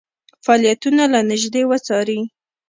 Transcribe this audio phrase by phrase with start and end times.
[0.45, 2.19] فعالیتونه له نیژدې وڅاري.